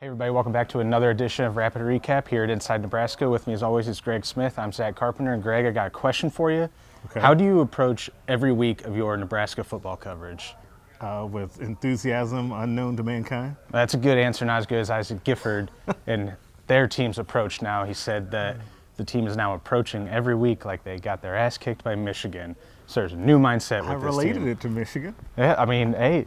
Hey 0.00 0.06
everybody, 0.06 0.30
welcome 0.30 0.50
back 0.50 0.66
to 0.70 0.78
another 0.80 1.10
edition 1.10 1.44
of 1.44 1.56
Rapid 1.56 1.82
Recap 1.82 2.26
here 2.26 2.42
at 2.42 2.48
Inside 2.48 2.80
Nebraska. 2.80 3.28
With 3.28 3.46
me 3.46 3.52
as 3.52 3.62
always 3.62 3.86
is 3.86 4.00
Greg 4.00 4.24
Smith. 4.24 4.58
I'm 4.58 4.72
Zack 4.72 4.96
Carpenter, 4.96 5.34
and 5.34 5.42
Greg, 5.42 5.66
I 5.66 5.70
got 5.72 5.88
a 5.88 5.90
question 5.90 6.30
for 6.30 6.50
you. 6.50 6.70
Okay. 7.10 7.20
How 7.20 7.34
do 7.34 7.44
you 7.44 7.60
approach 7.60 8.08
every 8.26 8.50
week 8.50 8.86
of 8.86 8.96
your 8.96 9.14
Nebraska 9.18 9.62
football 9.62 9.98
coverage? 9.98 10.54
uh, 11.00 11.26
with 11.30 11.60
enthusiasm 11.60 12.52
unknown 12.52 12.96
to 12.96 13.02
mankind. 13.02 13.56
That's 13.70 13.94
a 13.94 13.96
good 13.96 14.18
answer, 14.18 14.44
not 14.44 14.58
as 14.58 14.66
good 14.66 14.78
as 14.78 14.90
Isaac 14.90 15.24
Gifford 15.24 15.70
and 16.06 16.34
their 16.66 16.86
team's 16.86 17.18
approach 17.18 17.62
now. 17.62 17.84
He 17.84 17.94
said 17.94 18.30
that 18.30 18.56
the 18.96 19.04
team 19.04 19.26
is 19.26 19.36
now 19.36 19.54
approaching 19.54 20.08
every 20.08 20.34
week 20.34 20.64
like 20.64 20.84
they 20.84 20.98
got 20.98 21.22
their 21.22 21.36
ass 21.36 21.56
kicked 21.56 21.82
by 21.82 21.94
Michigan. 21.94 22.54
So 22.86 23.00
there's 23.00 23.12
a 23.12 23.16
new 23.16 23.38
mindset 23.38 23.82
with 23.82 23.90
I 23.90 23.94
this 23.94 24.04
related 24.04 24.46
it 24.46 24.60
to 24.60 24.68
Michigan. 24.68 25.14
Yeah, 25.36 25.54
I 25.58 25.64
mean, 25.64 25.92
hey, 25.94 26.26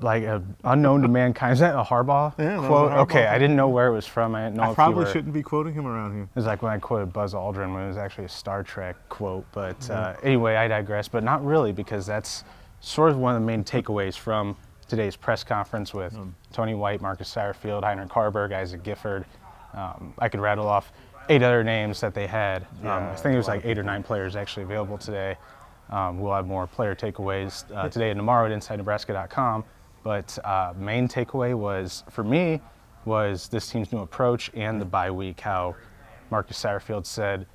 like 0.00 0.24
uh, 0.24 0.40
unknown 0.64 1.02
to 1.02 1.08
mankind. 1.08 1.52
Is 1.54 1.60
that 1.60 1.74
a 1.74 1.82
Harbaugh 1.82 2.36
Yeah, 2.38 2.44
that 2.46 2.56
was 2.56 2.64
a 2.64 2.68
quote? 2.68 2.90
Harbaugh 2.92 2.98
okay, 3.02 3.26
I 3.26 3.38
didn't 3.38 3.56
know 3.56 3.68
where 3.68 3.86
it 3.86 3.92
was 3.92 4.06
from. 4.06 4.34
I 4.34 4.44
didn't 4.44 4.56
know 4.56 4.64
I 4.64 4.74
probably 4.74 5.04
were, 5.04 5.10
shouldn't 5.10 5.32
be 5.32 5.42
quoting 5.42 5.72
him 5.74 5.86
around 5.86 6.12
here. 6.14 6.22
It 6.24 6.28
was 6.36 6.46
like 6.46 6.62
when 6.62 6.72
I 6.72 6.78
quoted 6.78 7.12
Buzz 7.12 7.32
Aldrin 7.34 7.72
when 7.72 7.82
it 7.84 7.88
was 7.88 7.96
actually 7.96 8.24
a 8.24 8.28
Star 8.28 8.62
Trek 8.62 8.96
quote. 9.08 9.44
But 9.52 9.78
Mm-hmm. 9.80 9.92
uh, 9.92 10.14
anyway, 10.22 10.56
I 10.56 10.68
digress. 10.68 11.08
But 11.08 11.22
not 11.24 11.44
really, 11.44 11.72
because 11.72 12.06
that's 12.06 12.44
sort 12.80 13.10
of 13.10 13.18
one 13.18 13.34
of 13.34 13.40
the 13.40 13.46
main 13.46 13.64
takeaways 13.64 14.16
from 14.16 14.56
today's 14.88 15.16
press 15.16 15.42
conference 15.44 15.94
with 15.94 16.12
Mm. 16.14 16.32
Tony 16.52 16.74
White, 16.74 17.00
Marcus 17.00 17.32
Satterfield, 17.34 17.82
Heinrich 17.84 18.10
Haarberg, 18.10 18.52
Isaac 18.52 18.82
Gifford. 18.82 19.24
Um, 19.72 20.12
I 20.18 20.28
could 20.28 20.40
rattle 20.40 20.68
off 20.68 20.92
eight 21.30 21.42
other 21.42 21.64
names 21.64 22.00
that 22.00 22.12
they 22.14 22.26
had. 22.26 22.66
Um, 22.82 22.88
I 22.88 23.14
think 23.16 23.32
it 23.34 23.38
was 23.38 23.48
like 23.48 23.64
eight 23.64 23.78
or 23.78 23.82
nine 23.82 24.02
players 24.02 24.36
actually 24.36 24.64
available 24.64 24.98
today. 24.98 25.36
Um, 25.90 26.20
we'll 26.20 26.34
have 26.34 26.46
more 26.46 26.66
player 26.66 26.94
takeaways 26.94 27.64
uh, 27.74 27.88
today 27.88 28.10
and 28.10 28.18
tomorrow 28.18 28.46
at 28.50 28.52
InsideNebraska.com. 28.58 29.64
But 30.04 30.38
uh, 30.44 30.74
main 30.76 31.08
takeaway 31.08 31.54
was 31.54 32.04
for 32.10 32.22
me 32.22 32.60
was 33.04 33.48
this 33.48 33.68
team's 33.68 33.92
new 33.92 34.00
approach 34.00 34.50
and 34.54 34.80
the 34.80 34.84
bye 34.84 35.10
week. 35.10 35.40
How 35.40 35.74
Marcus 36.30 36.62
Satterfield 36.62 37.06
said 37.06 37.46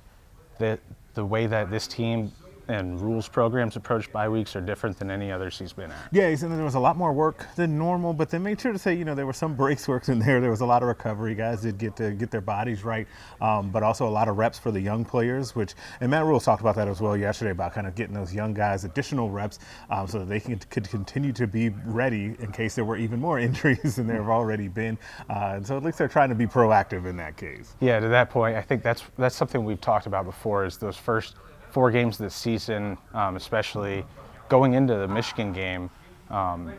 that 0.58 0.80
the 1.14 1.24
way 1.24 1.46
that 1.46 1.70
this 1.70 1.86
team 1.86 2.32
and 2.70 3.00
Rhule's 3.00 3.28
programs 3.28 3.76
approach 3.76 4.10
bye 4.12 4.28
weeks 4.28 4.54
are 4.54 4.60
different 4.60 4.98
than 4.98 5.10
any 5.10 5.32
others 5.32 5.58
he's 5.58 5.72
been 5.72 5.90
at. 5.90 6.08
Yeah, 6.12 6.30
he 6.30 6.36
said 6.36 6.50
there 6.50 6.64
was 6.64 6.74
a 6.74 6.80
lot 6.80 6.96
more 6.96 7.12
work 7.12 7.46
than 7.56 7.76
normal, 7.76 8.12
but 8.12 8.30
they 8.30 8.38
made 8.38 8.60
sure 8.60 8.72
to 8.72 8.78
say, 8.78 8.94
you 8.94 9.04
know, 9.04 9.14
there 9.14 9.26
were 9.26 9.32
some 9.32 9.54
breaks 9.54 9.88
works 9.88 10.08
in 10.08 10.18
there. 10.18 10.40
There 10.40 10.50
was 10.50 10.60
a 10.60 10.66
lot 10.66 10.82
of 10.82 10.88
recovery. 10.88 11.34
Guys 11.34 11.62
did 11.62 11.78
get 11.78 11.96
to 11.96 12.12
get 12.12 12.30
their 12.30 12.40
bodies 12.40 12.84
right, 12.84 13.06
um, 13.40 13.70
but 13.70 13.82
also 13.82 14.06
a 14.06 14.10
lot 14.10 14.28
of 14.28 14.38
reps 14.38 14.58
for 14.58 14.70
the 14.70 14.80
young 14.80 15.04
players. 15.04 15.54
Which 15.54 15.74
and 16.00 16.10
Matt 16.10 16.24
Rhule's 16.24 16.44
talked 16.44 16.60
about 16.60 16.76
that 16.76 16.88
as 16.88 17.00
well 17.00 17.16
yesterday 17.16 17.50
about 17.50 17.72
kind 17.74 17.86
of 17.86 17.94
getting 17.94 18.14
those 18.14 18.34
young 18.34 18.54
guys 18.54 18.84
additional 18.84 19.30
reps 19.30 19.58
um, 19.90 20.06
so 20.06 20.20
that 20.20 20.28
they 20.28 20.40
can 20.40 20.58
could 20.70 20.88
continue 20.88 21.32
to 21.32 21.46
be 21.46 21.70
ready 21.84 22.36
in 22.38 22.52
case 22.52 22.74
there 22.74 22.84
were 22.84 22.96
even 22.96 23.20
more 23.20 23.38
injuries 23.50 23.96
than 23.96 24.06
there 24.06 24.18
have 24.18 24.28
already 24.28 24.68
been. 24.68 24.98
Uh, 25.28 25.54
and 25.56 25.66
so 25.66 25.76
at 25.76 25.82
least 25.82 25.98
they're 25.98 26.08
trying 26.08 26.28
to 26.28 26.34
be 26.34 26.46
proactive 26.46 27.06
in 27.06 27.16
that 27.16 27.36
case. 27.36 27.74
Yeah, 27.80 28.00
to 28.00 28.08
that 28.08 28.30
point, 28.30 28.56
I 28.56 28.62
think 28.62 28.82
that's 28.82 29.02
that's 29.18 29.36
something 29.36 29.64
we've 29.64 29.80
talked 29.80 30.06
about 30.06 30.24
before. 30.24 30.64
Is 30.64 30.76
those 30.76 30.96
first 30.96 31.34
four 31.70 31.90
games 31.90 32.18
this 32.18 32.34
season, 32.34 32.98
um, 33.14 33.36
especially 33.36 34.04
going 34.48 34.74
into 34.74 34.96
the 34.96 35.08
Michigan 35.08 35.52
game, 35.52 35.90
um, 36.30 36.72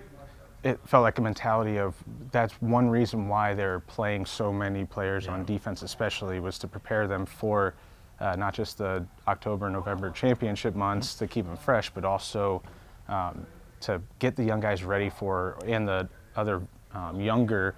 it 0.64 0.80
felt 0.86 1.02
like 1.02 1.18
a 1.18 1.22
mentality 1.22 1.80
of 1.80 1.96
that's 2.32 2.54
one 2.62 2.90
reason 2.90 3.28
why 3.28 3.54
they're 3.54 3.80
playing 3.80 4.26
so 4.26 4.54
many 4.54 4.86
players 4.86 5.28
on 5.28 5.44
defense, 5.46 5.82
especially 5.82 6.40
was 6.40 6.60
to 6.60 6.68
prepare 6.68 7.08
them 7.08 7.26
for 7.26 7.74
uh, 8.20 8.36
not 8.36 8.54
just 8.54 8.78
the 8.78 9.04
October, 9.28 9.70
November 9.70 10.12
championship 10.12 10.76
months 10.76 11.16
to 11.16 11.28
keep 11.28 11.46
them 11.46 11.58
fresh, 11.58 11.90
but 11.90 12.06
also 12.06 12.62
um, 13.08 13.46
to 13.80 14.00
get 14.20 14.36
the 14.36 14.44
young 14.44 14.60
guys 14.60 14.84
ready 14.84 15.10
for 15.10 15.58
and 15.66 15.88
the 15.88 16.08
other 16.36 16.62
um, 16.94 17.20
younger, 17.20 17.74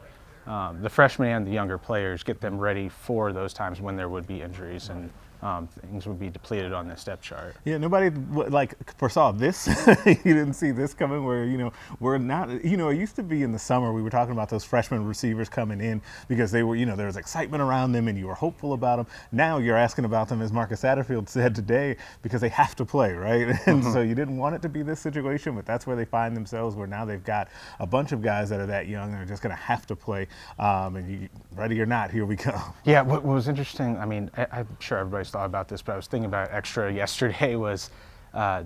um, 0.45 0.81
the 0.81 0.89
freshmen 0.89 1.29
and 1.29 1.47
the 1.47 1.51
younger 1.51 1.77
players, 1.77 2.23
get 2.23 2.41
them 2.41 2.59
ready 2.59 2.89
for 2.89 3.31
those 3.31 3.53
times 3.53 3.79
when 3.79 3.95
there 3.95 4.09
would 4.09 4.27
be 4.27 4.41
injuries. 4.41 4.89
And 4.89 5.09
um, 5.43 5.67
things 5.67 6.07
would 6.07 6.19
be 6.19 6.29
depleted 6.29 6.71
on 6.71 6.87
the 6.87 6.95
depth 6.95 7.21
chart. 7.21 7.55
Yeah, 7.65 7.77
nobody 7.77 8.09
like 8.31 8.97
foresaw 8.97 9.33
this. 9.33 9.67
you 10.05 10.15
didn't 10.23 10.53
see 10.53 10.71
this 10.71 10.93
coming. 10.93 11.25
Where 11.25 11.43
you 11.45 11.57
know 11.57 11.73
we're 11.99 12.17
not. 12.17 12.63
You 12.63 12.77
know, 12.77 12.89
it 12.89 12.97
used 12.97 13.15
to 13.17 13.23
be 13.23 13.43
in 13.43 13.51
the 13.51 13.59
summer 13.59 13.91
we 13.91 14.01
were 14.01 14.09
talking 14.09 14.31
about 14.31 14.49
those 14.49 14.63
freshman 14.63 15.05
receivers 15.05 15.49
coming 15.49 15.81
in 15.81 16.01
because 16.27 16.51
they 16.51 16.63
were. 16.63 16.75
You 16.75 16.85
know, 16.85 16.95
there 16.95 17.07
was 17.07 17.17
excitement 17.17 17.61
around 17.61 17.91
them 17.91 18.07
and 18.07 18.17
you 18.17 18.27
were 18.27 18.35
hopeful 18.35 18.73
about 18.73 18.97
them. 18.97 19.07
Now 19.31 19.57
you're 19.57 19.77
asking 19.77 20.05
about 20.05 20.29
them, 20.29 20.41
as 20.41 20.53
Marcus 20.53 20.81
Satterfield 20.81 21.27
said 21.27 21.53
today, 21.53 21.97
because 22.21 22.39
they 22.39 22.49
have 22.49 22.75
to 22.77 22.85
play, 22.85 23.13
right? 23.13 23.57
And 23.73 23.83
so 23.83 24.01
you 24.01 24.13
didn't 24.13 24.37
want 24.37 24.55
it 24.55 24.61
to 24.63 24.69
be 24.69 24.83
this 24.83 24.99
situation, 24.99 25.55
but 25.55 25.65
that's 25.65 25.87
where 25.87 25.95
they 25.95 26.05
find 26.05 26.35
themselves. 26.35 26.75
Where 26.75 26.87
now 26.87 27.05
they've 27.05 27.23
got 27.23 27.49
a 27.79 27.87
bunch 27.87 28.11
of 28.11 28.21
guys 28.21 28.49
that 28.49 28.59
are 28.59 28.65
that 28.67 28.87
young 28.87 29.13
and 29.13 29.21
are 29.21 29.25
just 29.25 29.41
going 29.41 29.55
to 29.55 29.61
have 29.61 29.85
to 29.87 29.95
play. 29.95 30.27
Um, 30.59 30.95
and 30.95 31.09
you, 31.09 31.29
ready 31.55 31.79
or 31.81 31.85
not, 31.85 32.11
here 32.11 32.25
we 32.25 32.35
go. 32.35 32.59
Yeah, 32.85 33.01
what, 33.01 33.23
what 33.23 33.35
was 33.35 33.47
interesting, 33.47 33.97
I 33.97 34.05
mean, 34.05 34.29
I, 34.37 34.47
I'm 34.51 34.67
sure 34.79 34.97
everybody's 34.97 35.32
thought 35.33 35.45
about 35.47 35.67
this, 35.67 35.81
but 35.81 35.93
I 35.93 35.95
was 35.97 36.07
thinking 36.07 36.27
about 36.27 36.49
extra 36.51 36.93
yesterday 36.93 37.55
was 37.67 37.89
uh, 38.33 38.63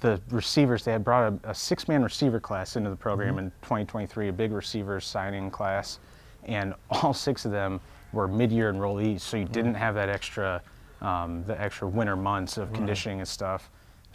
the 0.00 0.20
receivers. 0.30 0.84
They 0.84 0.92
had 0.92 1.04
brought 1.04 1.32
a, 1.32 1.50
a 1.50 1.54
six 1.54 1.88
man 1.88 2.02
receiver 2.02 2.40
class 2.40 2.76
into 2.76 2.90
the 2.90 2.96
program 2.96 3.38
in 3.38 3.50
2023, 3.62 4.28
a 4.28 4.32
big 4.32 4.52
receiver 4.52 5.00
signing 5.00 5.50
class, 5.50 6.00
and 6.44 6.74
all 6.90 7.14
six 7.28 7.44
of 7.44 7.52
them 7.52 7.80
were 8.12 8.28
mid 8.28 8.52
year 8.52 8.72
enrollees, 8.72 9.20
so 9.20 9.36
you 9.36 9.44
didn't 9.44 9.74
have 9.74 9.94
that 9.94 10.08
extra, 10.08 10.60
um, 11.00 11.44
the 11.46 11.58
extra 11.60 11.88
winter 11.88 12.16
months 12.16 12.58
of 12.58 12.72
conditioning 12.72 13.20
and 13.20 13.28
stuff 13.28 13.70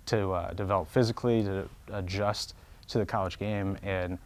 to 0.06 0.32
uh, 0.32 0.54
develop 0.54 0.90
physically, 0.90 1.42
to 1.44 1.68
adjust 1.94 2.56
to 2.90 2.98
the 2.98 3.06
college 3.06 3.40
game. 3.40 3.78
And 3.82 4.18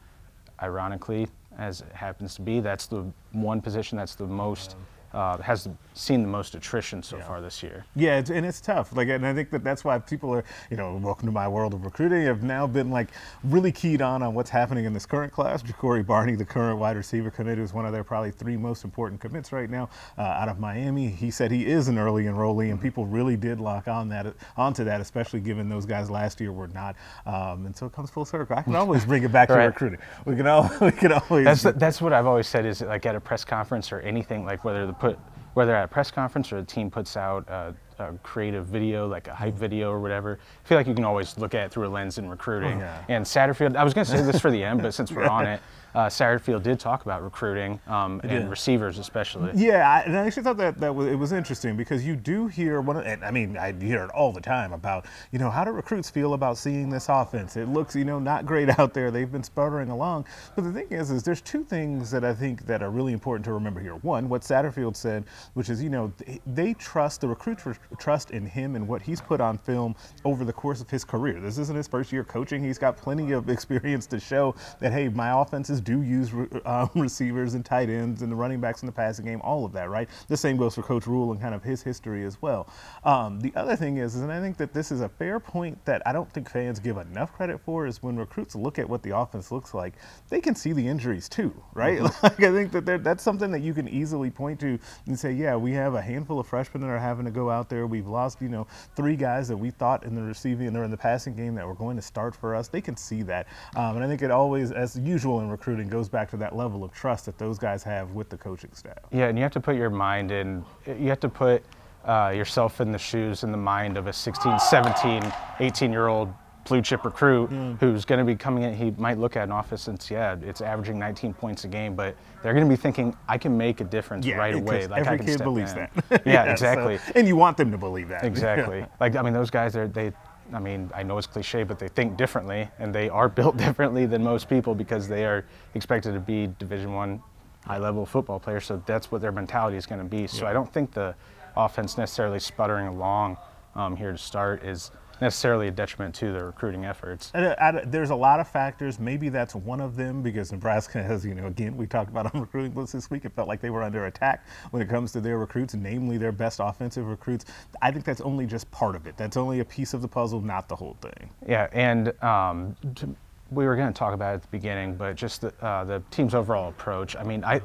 ironically, 0.63 1.27
as 1.59 1.81
it 1.81 1.91
happens 1.91 2.33
to 2.35 2.41
be, 2.41 2.59
that's 2.59 2.87
the 2.87 3.05
one 3.33 3.61
position 3.61 3.97
that's 3.97 4.15
the 4.15 4.25
most 4.25 4.75
uh, 5.17 5.35
has 5.41 5.67
seen 5.95 6.21
the 6.21 6.27
most 6.27 6.53
attrition 6.53 7.01
so 7.01 7.17
far 7.17 7.41
this 7.41 7.63
year. 7.63 7.83
Yeah, 7.95 8.19
it's, 8.19 8.29
and 8.29 8.45
it's 8.45 8.61
tough. 8.61 8.95
Like, 8.95 9.07
and 9.09 9.25
I 9.25 9.33
think 9.33 9.49
that 9.49 9.63
that's 9.63 9.83
why 9.83 9.97
people 9.97 10.31
are, 10.31 10.43
you 10.69 10.77
know, 10.77 10.95
welcome 11.01 11.25
to 11.25 11.31
my 11.31 11.47
world 11.47 11.73
of 11.73 11.83
recruiting. 11.83 12.21
Have 12.25 12.43
now 12.43 12.67
been 12.67 12.91
like 12.91 13.09
really 13.43 13.71
keyed 13.71 14.03
on 14.03 14.21
on 14.21 14.35
what's 14.35 14.51
happening 14.51 14.85
in 14.85 14.93
this 14.93 15.07
current 15.07 15.33
class. 15.33 15.63
Ja'Cory 15.63 16.05
Barney, 16.05 16.35
the 16.35 16.45
current 16.45 16.77
wide 16.77 16.97
receiver 16.97 17.31
commit, 17.31 17.57
is 17.57 17.73
one 17.73 17.83
of 17.83 17.93
their 17.93 18.03
probably 18.03 18.29
three 18.29 18.57
most 18.57 18.83
important 18.83 19.19
commits 19.19 19.51
right 19.51 19.71
now 19.71 19.89
uh, 20.19 20.21
out 20.21 20.49
of 20.49 20.59
Miami. 20.59 21.07
He 21.07 21.31
said 21.31 21.49
he 21.49 21.65
is 21.65 21.87
an 21.87 21.97
early 21.97 22.25
enrollee, 22.25 22.69
and 22.69 22.79
people 22.79 23.07
really 23.07 23.35
did 23.35 23.59
lock 23.59 23.87
on 23.87 24.09
that 24.09 24.35
onto 24.55 24.83
that, 24.83 25.01
especially 25.01 25.39
given 25.39 25.67
those 25.67 25.87
guys 25.87 26.11
last 26.11 26.39
year 26.39 26.51
were 26.51 26.67
not. 26.67 26.95
Um, 27.25 27.65
and 27.65 27.75
so 27.75 27.87
it 27.87 27.93
comes 27.93 28.11
full 28.11 28.25
circle. 28.25 28.55
I 28.55 28.61
can 28.61 28.75
always 28.83 29.03
bring 29.03 29.23
it 29.23 29.31
back 29.31 29.47
to 29.47 29.55
recruiting. 29.55 29.99
We 30.25 30.35
can 30.35 30.45
all 30.45 30.69
we 30.81 30.91
can 30.91 31.11
always. 31.11 31.43
That's 31.43 31.63
that's 31.79 32.01
what 32.03 32.13
I've 32.13 32.27
always 32.27 32.47
said 32.47 32.67
is 32.67 32.81
like 32.81 33.07
at 33.07 33.15
a 33.15 33.19
press 33.19 33.43
conference 33.43 33.91
or 33.91 33.99
anything 34.01 34.45
like 34.45 34.63
whether 34.63 34.85
the 34.85 35.06
put 35.09 35.19
whether 35.53 35.75
at 35.75 35.85
a 35.85 35.87
press 35.87 36.11
conference 36.11 36.53
or 36.53 36.61
the 36.61 36.67
team 36.67 36.91
puts 36.91 37.17
out 37.17 37.47
a, 37.49 37.73
a 37.97 38.13
creative 38.21 38.67
video 38.67 39.07
like 39.07 39.27
a 39.27 39.33
hype 39.33 39.53
mm-hmm. 39.53 39.59
video 39.59 39.89
or 39.89 39.99
whatever. 39.99 40.37
I 40.63 40.67
feel 40.67 40.77
like 40.77 40.85
you 40.85 40.93
can 40.93 41.03
always 41.03 41.35
look 41.39 41.55
at 41.55 41.65
it 41.65 41.71
through 41.71 41.87
a 41.87 41.89
lens 41.89 42.19
in 42.19 42.29
recruiting. 42.29 42.77
Oh, 42.77 42.85
yeah. 42.85 43.03
And 43.07 43.25
Satterfield, 43.25 43.75
I 43.75 43.83
was 43.83 43.95
going 43.95 44.05
to 44.05 44.11
say 44.11 44.21
this 44.21 44.39
for 44.39 44.51
the 44.51 44.63
end, 44.63 44.83
but 44.83 44.93
since 44.93 45.11
we're 45.11 45.25
on 45.25 45.45
it, 45.53 45.59
uh, 45.97 46.07
Satterfield 46.07 46.61
did 46.61 46.79
talk 46.79 47.01
about 47.01 47.23
recruiting 47.23 47.79
um, 47.87 48.19
and 48.21 48.29
did. 48.29 48.49
receivers 48.49 48.99
especially. 48.99 49.51
Yeah, 49.55 49.89
I, 49.89 50.01
and 50.01 50.15
I 50.15 50.27
actually 50.27 50.43
thought 50.43 50.57
that 50.57 50.79
that 50.79 50.93
was, 50.93 51.07
it 51.07 51.15
was 51.15 51.31
interesting 51.31 51.75
because 51.75 52.05
you 52.05 52.15
do 52.15 52.45
hear 52.45 52.81
one. 52.81 52.97
And 52.97 53.25
I 53.25 53.31
mean, 53.31 53.57
I 53.57 53.71
hear 53.71 54.03
it 54.03 54.11
all 54.11 54.31
the 54.31 54.39
time 54.39 54.73
about 54.73 55.07
you 55.31 55.39
know 55.39 55.49
how 55.49 55.63
do 55.63 55.71
recruits 55.71 56.07
feel 56.07 56.35
about 56.35 56.59
seeing 56.59 56.91
this 56.91 57.09
offense? 57.09 57.57
It 57.57 57.67
looks 57.67 57.95
you 57.95 58.05
know 58.05 58.19
not 58.19 58.45
great 58.45 58.69
out 58.79 58.93
there. 58.93 59.09
They've 59.09 59.31
been 59.31 59.43
sputtering 59.43 59.89
along. 59.89 60.25
But 60.55 60.65
the 60.65 60.71
thing 60.71 60.85
is, 60.91 61.09
is 61.09 61.23
there's 61.23 61.41
two 61.41 61.63
things 61.63 62.11
that 62.11 62.23
I 62.23 62.31
think 62.31 62.67
that 62.67 62.83
are 62.83 62.91
really 62.91 63.13
important 63.13 63.43
to 63.45 63.53
remember 63.53 63.79
here. 63.79 63.95
One, 63.95 64.29
what 64.29 64.43
Satterfield 64.43 64.95
said, 64.95 65.25
which 65.55 65.71
is 65.71 65.81
you 65.81 65.89
know 65.89 66.13
they, 66.17 66.39
they 66.45 66.73
trust 66.75 67.21
the 67.21 67.27
recruits 67.27 67.63
trust 67.97 68.29
in 68.29 68.45
him 68.45 68.75
and 68.75 68.87
what 68.87 69.01
he's 69.01 69.19
put 69.19 69.41
on 69.41 69.57
film 69.57 69.95
over 70.25 70.45
the 70.45 70.53
course 70.53 70.79
of 70.79 70.91
his 70.91 71.03
career. 71.03 71.39
This 71.39 71.57
isn't 71.57 71.75
his 71.75 71.87
first 71.87 72.11
year 72.11 72.23
coaching. 72.23 72.63
He's 72.63 72.77
got 72.77 72.97
plenty 72.97 73.31
of 73.31 73.49
experience 73.57 74.05
to 74.07 74.19
show 74.19 74.53
that 74.79 74.93
hey, 74.93 75.09
my 75.09 75.41
offenses 75.41 75.81
do 75.87 76.01
use 76.01 76.33
re- 76.33 76.47
um, 76.65 76.89
receivers 76.95 77.53
and 77.53 77.65
tight 77.65 77.89
ends 77.89 78.21
and 78.21 78.31
the 78.31 78.35
running 78.35 78.59
backs 78.59 78.81
in 78.83 78.85
the 78.85 78.91
passing 78.91 79.25
game, 79.25 79.41
all 79.41 79.65
of 79.65 79.71
that, 79.71 79.89
right? 79.89 80.09
The 80.27 80.37
same 80.37 80.57
goes 80.57 80.75
for 80.75 80.83
Coach 80.83 81.07
Rhule 81.07 81.31
and 81.31 81.39
kind 81.41 81.55
of 81.55 81.63
his 81.63 81.81
history 81.81 82.25
as 82.25 82.41
well. 82.41 82.67
Um, 83.05 83.39
the 83.39 83.53
other 83.55 83.75
thing 83.75 83.97
is, 83.97 84.15
is, 84.15 84.21
and 84.21 84.31
I 84.31 84.41
think 84.41 84.57
that 84.57 84.73
this 84.73 84.91
is 84.91 84.99
a 85.01 85.07
fair 85.07 85.39
point 85.39 85.83
that 85.85 86.01
I 86.05 86.11
don't 86.11 86.31
think 86.33 86.49
fans 86.49 86.79
give 86.79 86.97
enough 86.97 87.33
credit 87.33 87.61
for, 87.61 87.87
is 87.87 88.03
when 88.03 88.17
recruits 88.17 88.53
look 88.53 88.77
at 88.77 88.89
what 88.89 89.01
the 89.01 89.17
offense 89.17 89.51
looks 89.51 89.73
like, 89.73 89.93
they 90.29 90.41
can 90.41 90.55
see 90.55 90.73
the 90.73 90.85
injuries 90.85 91.29
too, 91.29 91.53
right? 91.73 92.01
Like 92.23 92.43
I 92.43 92.51
think 92.51 92.71
that 92.71 93.03
that's 93.03 93.23
something 93.23 93.51
that 93.51 93.61
you 93.61 93.73
can 93.73 93.87
easily 93.87 94.29
point 94.29 94.59
to 94.59 94.79
and 95.05 95.17
say, 95.17 95.31
yeah, 95.31 95.55
we 95.55 95.71
have 95.73 95.93
a 95.93 96.01
handful 96.01 96.39
of 96.39 96.47
freshmen 96.47 96.81
that 96.81 96.89
are 96.89 96.99
having 96.99 97.25
to 97.25 97.31
go 97.31 97.49
out 97.49 97.69
there. 97.69 97.87
We've 97.87 98.07
lost, 98.07 98.41
you 98.41 98.49
know, 98.49 98.67
three 98.95 99.15
guys 99.15 99.47
that 99.47 99.57
we 99.57 99.69
thought 99.69 100.03
in 100.03 100.15
the 100.15 100.21
receiving 100.21 100.75
or 100.75 100.83
in 100.83 100.91
the 100.91 100.97
passing 100.97 101.35
game 101.35 101.55
that 101.55 101.65
were 101.65 101.75
going 101.75 101.95
to 101.95 102.01
start 102.01 102.35
for 102.35 102.55
us. 102.55 102.67
They 102.67 102.81
can 102.81 102.97
see 102.97 103.21
that, 103.23 103.47
um, 103.75 103.95
and 103.95 104.03
I 104.03 104.07
think 104.07 104.21
it 104.21 104.31
always, 104.31 104.71
as 104.71 104.97
usual 104.97 105.39
in 105.39 105.49
recruiting, 105.49 105.66
goes 105.75 106.07
back 106.09 106.29
to 106.31 106.37
that 106.37 106.55
level 106.55 106.83
of 106.83 106.93
trust 106.93 107.25
that 107.25 107.37
those 107.37 107.57
guys 107.59 107.83
have 107.83 108.11
with 108.11 108.29
the 108.29 108.37
coaching 108.37 108.71
staff. 108.73 108.97
Yeah, 109.11 109.27
and 109.27 109.37
you 109.37 109.43
have 109.43 109.51
to 109.53 109.59
put 109.59 109.75
your 109.75 109.89
mind 109.89 110.31
in, 110.31 110.63
you 110.85 111.09
have 111.09 111.19
to 111.21 111.29
put 111.29 111.63
uh, 112.05 112.31
yourself 112.35 112.79
in 112.79 112.91
the 112.91 112.97
shoes 112.97 113.43
and 113.43 113.53
the 113.53 113.57
mind 113.57 113.97
of 113.97 114.07
a 114.07 114.13
16, 114.13 114.59
17, 114.59 115.23
18 115.59 115.91
year 115.91 116.07
old 116.07 116.33
blue 116.65 116.81
chip 116.81 117.05
recruit 117.05 117.47
who's 117.79 118.03
going 118.03 118.19
to 118.19 118.25
be 118.25 118.35
coming 118.35 118.63
in. 118.63 118.73
He 118.75 118.91
might 118.91 119.17
look 119.17 119.37
at 119.37 119.43
an 119.43 119.51
office 119.53 119.81
since 119.81 120.11
yeah, 120.11 120.35
it's 120.41 120.59
averaging 120.61 120.99
19 120.99 121.33
points 121.33 121.63
a 121.63 121.67
game, 121.67 121.95
but 121.95 122.15
they're 122.43 122.53
going 122.53 122.65
to 122.65 122.69
be 122.69 122.75
thinking 122.75 123.15
I 123.27 123.37
can 123.37 123.57
make 123.57 123.79
a 123.79 123.85
difference 123.85 124.25
Yeah, 124.25 124.35
right 124.35 124.53
away. 124.53 124.85
Like 124.87 124.99
every 125.01 125.13
I 125.13 125.17
can 125.17 125.25
kid 125.25 125.43
believes 125.43 125.71
in. 125.73 125.87
that. 126.09 126.23
yeah, 126.25 126.43
so- 126.45 126.51
exactly. 126.51 126.99
and 127.15 127.25
you 127.27 127.35
want 127.37 127.55
them 127.57 127.71
to 127.71 127.77
believe 127.77 128.09
that. 128.09 128.23
Exactly. 128.27 128.85
like 128.99 129.15
I 129.15 129.21
mean, 129.21 129.33
those 129.33 129.49
guys 129.49 129.75
are 129.75 129.87
they. 129.87 130.11
I 130.53 130.59
mean, 130.59 130.89
I 130.93 131.03
know 131.03 131.17
it's 131.17 131.27
cliche, 131.27 131.63
but 131.63 131.79
they 131.79 131.87
think 131.87 132.17
differently, 132.17 132.69
and 132.79 132.93
they 132.93 133.09
are 133.09 133.29
built 133.39 133.57
differently 133.57 134.05
than 134.05 134.23
most 134.23 134.49
people 134.49 134.75
because 134.75 135.07
they 135.07 135.25
are 135.25 135.45
expected 135.73 136.13
to 136.13 136.19
be 136.19 136.47
Division 136.59 136.93
One, 136.93 137.21
high-level 137.65 138.05
football 138.05 138.39
players. 138.39 138.65
So 138.65 138.81
that's 138.85 139.11
what 139.11 139.21
their 139.21 139.31
mentality 139.31 139.77
is 139.77 139.85
going 139.85 140.01
to 140.01 140.07
be. 140.07 140.27
So 140.27 140.47
I 140.47 140.53
don't 140.53 140.71
think 140.71 140.91
the 140.91 141.15
offense 141.55 141.97
necessarily 141.97 142.39
sputtering 142.39 142.87
along 142.87 143.37
um, 143.75 143.95
here 143.95 144.11
to 144.11 144.17
start 144.17 144.63
is 144.63 144.91
necessarily 145.21 145.67
a 145.67 145.71
detriment 145.71 146.15
to 146.15 146.31
the 146.31 146.43
recruiting 146.43 146.85
efforts. 146.85 147.31
And, 147.33 147.45
uh, 147.45 147.81
there's 147.85 148.09
a 148.09 148.15
lot 148.15 148.39
of 148.39 148.47
factors. 148.47 148.99
Maybe 148.99 149.29
that's 149.29 149.55
one 149.55 149.81
of 149.81 149.95
them 149.95 150.21
because 150.21 150.51
Nebraska 150.51 151.01
has, 151.03 151.25
you 151.25 151.35
know, 151.35 151.47
again, 151.47 151.77
we 151.77 151.87
talked 151.87 152.09
about 152.09 152.33
on 152.35 152.41
recruiting 152.41 152.71
blitz 152.71 152.91
this 152.91 153.09
week. 153.09 153.25
It 153.25 153.33
felt 153.33 153.47
like 153.47 153.61
they 153.61 153.69
were 153.69 153.83
under 153.83 154.05
attack 154.05 154.45
when 154.71 154.81
it 154.81 154.89
comes 154.89 155.11
to 155.13 155.21
their 155.21 155.37
recruits, 155.37 155.73
namely 155.73 156.17
their 156.17 156.31
best 156.31 156.59
offensive 156.61 157.07
recruits. 157.07 157.45
I 157.81 157.91
think 157.91 158.05
that's 158.05 158.21
only 158.21 158.45
just 158.45 158.69
part 158.71 158.95
of 158.95 159.07
it. 159.07 159.17
That's 159.17 159.37
only 159.37 159.59
a 159.59 159.65
piece 159.65 159.93
of 159.93 160.01
the 160.01 160.07
puzzle, 160.07 160.41
not 160.41 160.67
the 160.67 160.75
whole 160.75 160.97
thing. 161.01 161.29
Yeah, 161.47 161.67
and 161.71 162.21
um, 162.23 162.75
to, 162.95 163.15
we 163.51 163.65
were 163.65 163.75
going 163.75 163.91
to 163.91 163.97
talk 163.97 164.13
about 164.13 164.31
it 164.31 164.35
at 164.35 164.41
the 164.43 164.47
beginning, 164.49 164.95
but 164.95 165.15
just 165.15 165.41
the, 165.41 165.53
uh, 165.65 165.83
the 165.83 166.01
team's 166.11 166.35
overall 166.35 166.69
approach. 166.69 167.15
I 167.15 167.23
mean, 167.23 167.43
I 167.43 167.61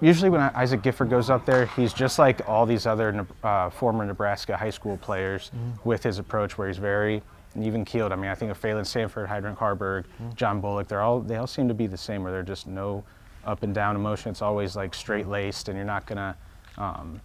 usually 0.00 0.30
when 0.30 0.40
Isaac 0.40 0.82
Gifford 0.82 1.10
goes 1.10 1.30
up 1.30 1.44
there, 1.46 1.66
he's 1.66 1.92
just 1.92 2.18
like 2.18 2.48
all 2.48 2.66
these 2.66 2.86
other 2.86 3.26
uh, 3.42 3.70
former 3.70 4.04
Nebraska 4.04 4.56
high 4.56 4.70
school 4.70 4.96
players 4.96 5.50
with 5.84 6.02
his 6.02 6.18
approach, 6.18 6.56
where 6.58 6.68
he's 6.68 6.78
very 6.78 7.22
even 7.60 7.84
keeled. 7.84 8.12
I 8.12 8.16
mean, 8.16 8.30
I 8.30 8.34
think 8.34 8.50
of 8.50 8.60
Phalen 8.60 8.86
Sanford, 8.86 9.28
Heinrich 9.28 9.56
Haarberg, 9.56 10.04
John 10.34 10.60
Bullock. 10.60 10.88
They're 10.88 11.02
all 11.02 11.20
they 11.20 11.36
all 11.36 11.46
seem 11.46 11.68
to 11.68 11.74
be 11.74 11.86
the 11.86 11.96
same, 11.96 12.22
where 12.22 12.32
they're 12.32 12.42
just 12.42 12.66
no 12.66 13.04
up 13.44 13.62
and 13.62 13.74
down 13.74 13.96
emotion. 13.96 14.30
It's 14.30 14.42
always 14.42 14.76
like 14.76 14.94
straight 14.94 15.26
laced, 15.28 15.68
and 15.68 15.76
you're 15.76 15.86
not 15.86 16.06
gonna. 16.06 16.36
Um, 16.76 17.20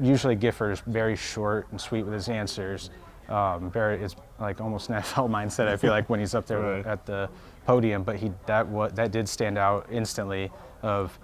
usually 0.00 0.34
Gifford 0.34 0.72
is 0.72 0.80
very 0.86 1.16
short 1.16 1.66
and 1.70 1.80
sweet 1.80 2.04
with 2.04 2.14
his 2.14 2.28
answers. 2.28 2.90
Um, 3.28 3.70
very, 3.70 4.02
it's 4.02 4.16
like 4.40 4.60
almost 4.60 4.88
an 4.90 4.96
NFL 4.96 5.28
mindset. 5.30 5.68
I 5.68 5.76
feel 5.76 5.90
like 5.90 6.08
when 6.10 6.20
he's 6.20 6.34
up 6.34 6.46
there 6.46 6.60
Right. 6.76 6.86
at 6.86 7.06
the 7.06 7.28
podium, 7.66 8.02
but 8.02 8.16
he 8.16 8.32
that 8.46 8.66
what 8.66 8.96
that 8.96 9.12
did 9.12 9.28
stand 9.28 9.58
out 9.58 9.86
instantly 9.90 10.50
of 10.82 11.18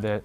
the 0.00 0.22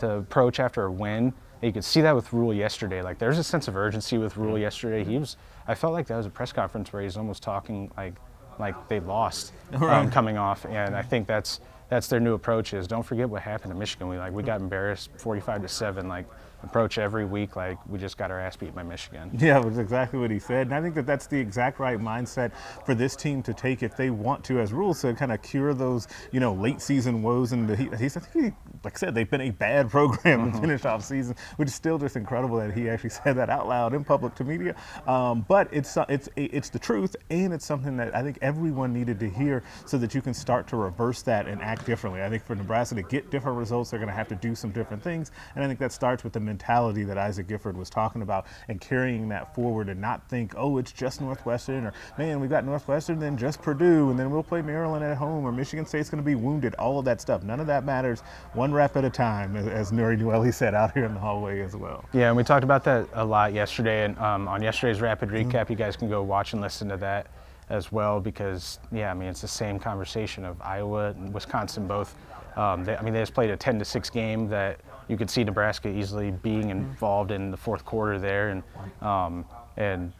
the 0.00 0.18
approach 0.18 0.60
after 0.60 0.84
a 0.84 0.92
win. 0.92 1.24
And 1.26 1.34
you 1.62 1.72
could 1.72 1.84
see 1.84 2.00
that 2.00 2.14
with 2.14 2.32
Rhule 2.32 2.52
yesterday. 2.52 3.02
Like 3.02 3.18
there's 3.18 3.38
a 3.38 3.44
sense 3.44 3.68
of 3.68 3.76
urgency 3.76 4.18
with 4.18 4.36
Rhule 4.36 4.58
yesterday. 4.58 5.04
He 5.04 5.18
was. 5.18 5.36
I 5.66 5.74
felt 5.74 5.92
like 5.92 6.06
that 6.08 6.16
was 6.16 6.26
a 6.26 6.30
press 6.30 6.52
conference 6.52 6.92
where 6.92 7.02
he's 7.02 7.16
almost 7.16 7.42
talking 7.42 7.90
like 7.96 8.14
like 8.58 8.88
they 8.88 9.00
lost 9.00 9.52
um, 9.74 10.10
coming 10.10 10.38
off, 10.38 10.64
and 10.66 10.94
I 10.94 11.02
think 11.02 11.26
that's 11.26 11.60
that's 11.88 12.08
their 12.08 12.20
new 12.20 12.34
approach. 12.34 12.72
Is 12.74 12.86
don't 12.86 13.02
forget 13.02 13.28
what 13.28 13.42
happened 13.42 13.72
in 13.72 13.78
Michigan. 13.78 14.08
We 14.08 14.18
like 14.18 14.32
we 14.32 14.42
got 14.42 14.60
embarrassed, 14.60 15.10
45 15.16 15.62
to 15.62 15.68
seven. 15.68 16.08
Like 16.08 16.26
approach 16.64 16.98
every 16.98 17.24
week 17.24 17.56
like 17.56 17.78
we 17.86 17.98
just 17.98 18.16
got 18.16 18.30
our 18.30 18.40
ass 18.40 18.56
beat 18.56 18.74
by 18.74 18.82
Michigan. 18.82 19.30
Yeah, 19.44 19.58
was 19.58 19.78
exactly 19.78 20.18
what 20.18 20.30
he 20.30 20.38
said. 20.38 20.68
And 20.68 20.74
I 20.74 20.80
think 20.80 20.94
that 20.94 21.06
that's 21.06 21.26
the 21.26 21.38
exact 21.38 21.78
right 21.78 21.98
mindset 21.98 22.52
for 22.86 22.94
this 22.94 23.14
team 23.14 23.42
to 23.42 23.52
take 23.52 23.82
if 23.82 23.94
they 23.94 24.08
want 24.08 24.42
to, 24.44 24.58
as 24.58 24.72
Rhule 24.72 24.94
said, 24.94 25.18
kind 25.18 25.32
of 25.32 25.42
cure 25.42 25.74
those, 25.74 26.08
you 26.32 26.40
know, 26.40 26.54
late 26.54 26.80
season 26.80 27.22
woes. 27.22 27.52
And 27.52 27.68
he, 27.76 27.90
he's, 27.98 28.16
I 28.16 28.20
think 28.20 28.44
he, 28.46 28.68
like 28.82 28.96
I 28.96 28.98
said, 28.98 29.14
they've 29.14 29.28
been 29.28 29.42
a 29.42 29.50
bad 29.50 29.90
program 29.96 30.50
to 30.50 30.58
finish 30.58 30.84
off 30.86 31.04
season, 31.04 31.36
which 31.56 31.68
is 31.68 31.74
still 31.74 31.98
just 31.98 32.16
incredible 32.16 32.56
that 32.56 32.72
he 32.72 32.88
actually 32.88 33.10
said 33.24 33.34
that 33.34 33.50
out 33.50 33.68
loud 33.68 33.92
in 33.92 34.02
public 34.02 34.34
to 34.36 34.44
media. 34.44 34.74
Um, 35.06 35.44
but 35.46 35.68
it's, 35.70 35.96
uh, 35.96 36.06
it's, 36.08 36.28
it's 36.36 36.70
the 36.70 36.78
truth, 36.78 37.14
and 37.28 37.52
it's 37.52 37.66
something 37.66 37.96
that 37.98 38.14
I 38.16 38.22
think 38.22 38.38
everyone 38.40 38.92
needed 38.94 39.20
to 39.20 39.28
hear 39.28 39.62
so 39.84 39.98
that 39.98 40.14
you 40.14 40.22
can 40.22 40.32
start 40.32 40.66
to 40.68 40.76
reverse 40.76 41.20
that 41.22 41.46
and 41.46 41.60
act 41.60 41.84
differently. 41.84 42.22
I 42.22 42.30
think 42.30 42.44
for 42.44 42.54
Nebraska 42.54 42.94
to 42.94 43.02
get 43.02 43.30
different 43.30 43.58
results, 43.58 43.90
they're 43.90 44.00
going 44.00 44.08
to 44.08 44.14
have 44.14 44.28
to 44.28 44.36
do 44.36 44.54
some 44.54 44.70
different 44.70 45.02
things. 45.02 45.32
And 45.54 45.64
I 45.64 45.66
think 45.66 45.78
that 45.80 45.92
starts 45.92 46.24
with 46.24 46.32
the 46.32 46.40
mentality 46.54 47.02
that 47.02 47.18
Isaac 47.18 47.48
Gifford 47.48 47.76
was 47.76 47.90
talking 47.90 48.22
about 48.22 48.46
and 48.68 48.80
carrying 48.80 49.28
that 49.30 49.52
forward 49.56 49.88
and 49.88 50.00
not 50.00 50.28
think, 50.28 50.54
oh, 50.56 50.78
it's 50.78 50.92
just 50.92 51.20
Northwestern 51.20 51.86
or 51.86 51.92
man, 52.16 52.38
we've 52.38 52.48
got 52.48 52.64
Northwestern, 52.64 53.18
then 53.18 53.36
just 53.36 53.60
Purdue, 53.60 54.10
and 54.10 54.18
then 54.18 54.30
we'll 54.30 54.44
play 54.44 54.62
Maryland 54.62 55.04
at 55.04 55.16
home 55.16 55.44
or 55.44 55.50
Michigan 55.50 55.84
State's 55.84 56.08
going 56.08 56.22
to 56.22 56.26
be 56.26 56.36
wounded. 56.36 56.74
All 56.76 57.00
of 57.00 57.04
that 57.06 57.20
stuff. 57.20 57.42
None 57.42 57.58
of 57.58 57.66
that 57.66 57.84
matters. 57.84 58.20
One 58.52 58.72
rep 58.72 58.96
at 58.96 59.04
a 59.04 59.10
time, 59.10 59.56
as, 59.56 59.66
as 59.66 59.90
Nuri 59.90 60.54
said 60.54 60.74
out 60.74 60.92
here 60.92 61.04
in 61.04 61.14
the 61.14 61.20
hallway 61.20 61.60
as 61.60 61.74
well. 61.74 62.04
Yeah, 62.12 62.28
and 62.28 62.36
we 62.36 62.44
talked 62.44 62.62
about 62.62 62.84
that 62.84 63.08
a 63.14 63.24
lot 63.24 63.52
yesterday, 63.52 64.04
and 64.04 64.16
um, 64.18 64.46
on 64.46 64.62
yesterday's 64.62 65.00
rapid 65.00 65.30
recap, 65.30 65.70
you 65.70 65.76
guys 65.76 65.96
can 65.96 66.08
go 66.08 66.22
watch 66.22 66.52
and 66.52 66.62
listen 66.62 66.88
to 66.88 66.96
that 66.98 67.26
as 67.70 67.90
well 67.90 68.20
because 68.20 68.78
yeah, 68.92 69.10
I 69.10 69.14
mean 69.14 69.28
it's 69.28 69.40
the 69.40 69.48
same 69.48 69.78
conversation 69.78 70.44
of 70.44 70.60
Iowa 70.60 71.10
and 71.10 71.32
Wisconsin 71.32 71.88
both. 71.88 72.14
Um, 72.56 72.84
they, 72.84 72.96
I 72.96 73.02
mean 73.02 73.14
they 73.14 73.20
just 73.20 73.34
played 73.34 73.50
a 73.50 73.56
10 73.56 73.78
to 73.78 73.84
six 73.84 74.10
game 74.10 74.48
that 74.48 74.80
you 75.08 75.16
could 75.16 75.30
see 75.30 75.44
Nebraska 75.44 75.88
easily 75.88 76.30
being 76.30 76.70
involved 76.70 77.30
in 77.30 77.50
the 77.50 77.56
fourth 77.56 77.84
quarter 77.84 78.18
there, 78.18 78.50
and 78.50 78.62
um, 79.02 79.44
and 79.76 80.12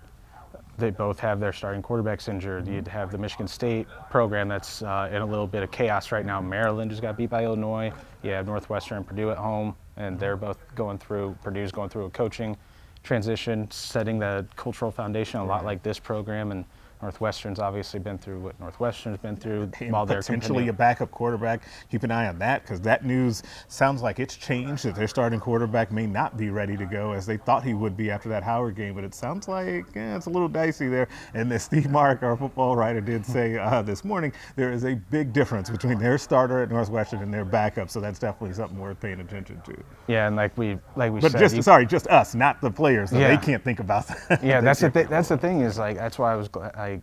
they 0.76 0.90
both 0.90 1.20
have 1.20 1.38
their 1.38 1.52
starting 1.52 1.82
quarterbacks 1.82 2.28
injured. 2.28 2.66
You'd 2.66 2.88
have 2.88 3.12
the 3.12 3.18
Michigan 3.18 3.46
State 3.46 3.86
program 4.10 4.48
that's 4.48 4.82
uh, 4.82 5.08
in 5.12 5.22
a 5.22 5.26
little 5.26 5.46
bit 5.46 5.62
of 5.62 5.70
chaos 5.70 6.10
right 6.10 6.26
now. 6.26 6.40
Maryland 6.40 6.90
just 6.90 7.02
got 7.02 7.16
beat 7.16 7.30
by 7.30 7.44
Illinois. 7.44 7.92
You 8.22 8.32
have 8.32 8.46
Northwestern 8.46 8.98
and 8.98 9.06
Purdue 9.06 9.30
at 9.30 9.38
home, 9.38 9.76
and 9.96 10.18
they're 10.18 10.36
both 10.36 10.58
going 10.74 10.98
through. 10.98 11.36
Purdue's 11.42 11.70
going 11.70 11.90
through 11.90 12.06
a 12.06 12.10
coaching 12.10 12.56
transition, 13.04 13.70
setting 13.70 14.18
the 14.18 14.46
cultural 14.56 14.90
foundation 14.90 15.38
a 15.38 15.44
lot 15.44 15.64
like 15.64 15.82
this 15.82 15.98
program. 15.98 16.50
And 16.50 16.64
Northwestern's 17.02 17.58
obviously 17.58 18.00
been 18.00 18.18
through 18.18 18.40
what 18.40 18.58
Northwestern's 18.60 19.18
been 19.18 19.36
through 19.36 19.70
and 19.80 19.92
while 19.92 20.06
they're 20.06 20.20
potentially 20.20 20.68
a 20.68 20.72
backup 20.72 21.10
quarterback. 21.10 21.62
Keep 21.90 22.02
an 22.04 22.10
eye 22.10 22.28
on 22.28 22.38
that 22.38 22.62
because 22.62 22.80
that 22.82 23.04
news 23.04 23.42
sounds 23.68 24.02
like 24.02 24.18
it's 24.18 24.36
changed. 24.36 24.84
That 24.84 24.94
their 24.94 25.08
starting 25.08 25.40
quarterback 25.40 25.92
may 25.92 26.06
not 26.06 26.36
be 26.36 26.50
ready 26.50 26.76
to 26.76 26.86
go 26.86 27.12
as 27.12 27.26
they 27.26 27.36
thought 27.36 27.62
he 27.64 27.74
would 27.74 27.96
be 27.96 28.10
after 28.10 28.28
that 28.30 28.42
Howard 28.42 28.76
game. 28.76 28.94
But 28.94 29.04
it 29.04 29.14
sounds 29.14 29.48
like 29.48 29.84
eh, 29.96 30.16
it's 30.16 30.26
a 30.26 30.30
little 30.30 30.48
dicey 30.48 30.88
there. 30.88 31.08
And 31.34 31.52
as 31.52 31.64
Steve 31.64 31.90
Marik, 31.90 32.22
our 32.22 32.36
football 32.36 32.76
writer, 32.76 33.00
did 33.00 33.24
say 33.26 33.58
uh, 33.58 33.82
this 33.82 34.04
morning, 34.04 34.32
there 34.56 34.72
is 34.72 34.84
a 34.84 34.94
big 34.94 35.32
difference 35.32 35.70
between 35.70 35.98
their 35.98 36.18
starter 36.18 36.62
at 36.62 36.70
Northwestern 36.70 37.22
and 37.22 37.32
their 37.32 37.44
backup. 37.44 37.90
So 37.90 38.00
that's 38.00 38.18
definitely 38.18 38.54
something 38.54 38.78
worth 38.78 39.00
paying 39.00 39.20
attention 39.20 39.60
to. 39.66 39.74
Yeah, 40.06 40.26
and 40.26 40.36
like 40.36 40.56
we 40.56 40.78
like 40.96 41.12
we 41.12 41.20
But 41.20 41.32
said, 41.32 41.40
just 41.40 41.56
you- 41.56 41.62
sorry, 41.62 41.86
just 41.86 42.06
us, 42.08 42.34
not 42.34 42.60
the 42.60 42.70
players. 42.70 43.10
So 43.10 43.18
Yeah. 43.18 43.28
They 43.28 43.36
can't 43.44 43.62
think 43.62 43.80
about 43.80 44.06
that. 44.08 44.42
yeah, 44.42 44.60
that's 44.62 44.80
the 44.80 44.90
thing. 44.90 45.06
That's 45.08 45.28
the 45.28 45.36
thing 45.38 45.60
is 45.60 45.78
like 45.78 45.96
that's 45.96 46.18
why 46.18 46.32
I 46.32 46.36
was 46.36 46.48
glad. 46.48 46.72
Like 46.84 47.00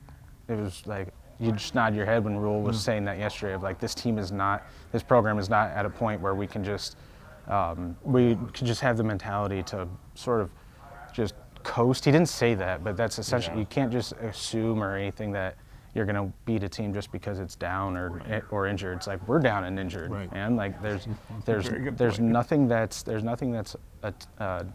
it 0.48 0.58
was 0.60 0.86
like 0.86 1.08
you 1.40 1.52
just 1.52 1.74
nod 1.74 1.96
your 1.96 2.06
head 2.06 2.24
when 2.24 2.38
Rhule 2.38 2.62
was 2.62 2.82
saying 2.82 3.06
that 3.06 3.18
yesterday. 3.18 3.54
Of 3.54 3.64
like 3.64 3.80
this 3.80 3.96
team 3.96 4.18
is 4.20 4.32
not, 4.32 4.64
this 4.92 5.02
program 5.02 5.40
is 5.40 5.50
not 5.50 5.72
at 5.72 5.86
a 5.86 5.90
point 5.90 6.22
where 6.22 6.36
we 6.36 6.46
can 6.46 6.64
just, 6.64 6.98
um, 7.48 7.98
we 8.04 8.38
can 8.54 8.68
just 8.68 8.82
have 8.82 8.96
the 8.98 9.04
mentality 9.04 9.64
to 9.64 9.88
sort 10.14 10.42
of 10.42 10.52
just 11.14 11.34
coast. 11.64 12.06
He 12.06 12.12
didn't 12.12 12.30
say 12.30 12.54
that, 12.56 12.84
but 12.84 12.96
that's 12.96 13.18
essentially 13.18 13.56
Yeah. 13.56 13.62
you 13.62 13.66
can't 13.66 13.92
just 13.92 14.14
assume 14.14 14.84
or 14.84 14.96
anything 14.96 15.32
that 15.32 15.56
you're 15.96 16.06
going 16.06 16.16
to 16.16 16.32
beat 16.46 16.64
a 16.64 16.70
team 16.70 16.94
just 16.94 17.12
because 17.12 17.40
it's 17.40 17.56
down 17.56 17.98
or 17.98 18.22
or 18.52 18.68
injured. 18.68 18.98
It's 18.98 19.08
like 19.08 19.28
we're 19.28 19.40
down 19.40 19.64
and 19.64 19.80
injured, 19.80 20.12
Right. 20.12 20.30
and 20.34 20.56
like 20.58 20.80
there's 20.82 21.08
there's 21.46 21.70
there's 21.98 22.18
point. 22.20 22.32
nothing 22.32 22.68
that's 22.68 23.02
there's 23.04 23.24
nothing 23.24 23.52
that's 23.52 23.76
a, 24.04 24.14
a, 24.38 24.66